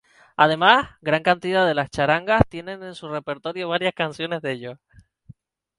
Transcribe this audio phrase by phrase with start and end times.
[0.35, 4.79] Además, gran cantidad de las charangas tienen en su repertorio varias canciones de ellos.